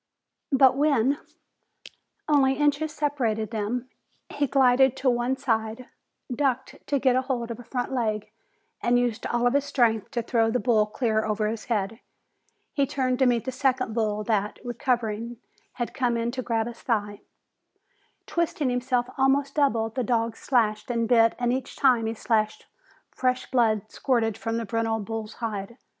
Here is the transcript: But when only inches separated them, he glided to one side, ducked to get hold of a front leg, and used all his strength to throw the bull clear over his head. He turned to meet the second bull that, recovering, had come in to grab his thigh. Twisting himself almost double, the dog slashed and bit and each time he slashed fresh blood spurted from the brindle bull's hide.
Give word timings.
But 0.51 0.75
when 0.75 1.19
only 2.27 2.55
inches 2.55 2.91
separated 2.91 3.51
them, 3.51 3.87
he 4.29 4.47
glided 4.47 4.95
to 4.97 5.11
one 5.11 5.37
side, 5.37 5.89
ducked 6.35 6.77
to 6.87 6.97
get 6.97 7.15
hold 7.15 7.51
of 7.51 7.59
a 7.59 7.63
front 7.63 7.91
leg, 7.93 8.31
and 8.81 8.97
used 8.97 9.27
all 9.27 9.47
his 9.51 9.63
strength 9.63 10.09
to 10.09 10.23
throw 10.23 10.49
the 10.49 10.59
bull 10.59 10.87
clear 10.87 11.23
over 11.23 11.47
his 11.47 11.65
head. 11.65 11.99
He 12.73 12.87
turned 12.87 13.19
to 13.19 13.27
meet 13.27 13.45
the 13.45 13.51
second 13.51 13.93
bull 13.93 14.23
that, 14.23 14.57
recovering, 14.63 15.37
had 15.73 15.93
come 15.93 16.17
in 16.17 16.31
to 16.31 16.41
grab 16.41 16.65
his 16.65 16.81
thigh. 16.81 17.21
Twisting 18.25 18.71
himself 18.71 19.05
almost 19.19 19.53
double, 19.53 19.89
the 19.89 20.01
dog 20.03 20.35
slashed 20.35 20.89
and 20.89 21.07
bit 21.07 21.35
and 21.37 21.53
each 21.53 21.75
time 21.75 22.07
he 22.07 22.15
slashed 22.15 22.65
fresh 23.11 23.51
blood 23.51 23.91
spurted 23.91 24.35
from 24.35 24.57
the 24.57 24.65
brindle 24.65 24.99
bull's 25.01 25.33
hide. 25.33 25.77